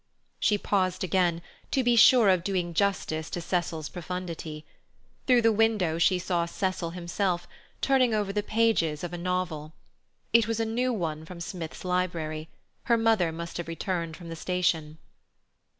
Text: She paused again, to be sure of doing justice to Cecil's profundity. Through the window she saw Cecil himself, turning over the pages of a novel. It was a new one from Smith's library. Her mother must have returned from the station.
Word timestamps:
She 0.39 0.57
paused 0.57 1.03
again, 1.03 1.43
to 1.69 1.83
be 1.83 1.95
sure 1.95 2.29
of 2.29 2.43
doing 2.43 2.73
justice 2.73 3.29
to 3.29 3.39
Cecil's 3.39 3.87
profundity. 3.87 4.65
Through 5.27 5.43
the 5.43 5.51
window 5.51 5.99
she 5.99 6.17
saw 6.17 6.47
Cecil 6.47 6.89
himself, 6.89 7.47
turning 7.81 8.11
over 8.11 8.33
the 8.33 8.41
pages 8.41 9.03
of 9.03 9.13
a 9.13 9.17
novel. 9.19 9.73
It 10.33 10.47
was 10.47 10.59
a 10.59 10.65
new 10.65 10.91
one 10.91 11.23
from 11.23 11.39
Smith's 11.39 11.85
library. 11.85 12.49
Her 12.85 12.97
mother 12.97 13.31
must 13.31 13.57
have 13.57 13.67
returned 13.67 14.17
from 14.17 14.29
the 14.29 14.35
station. 14.35 14.97